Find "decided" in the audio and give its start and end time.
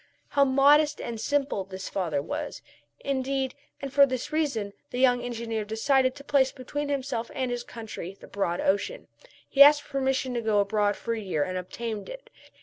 5.63-6.15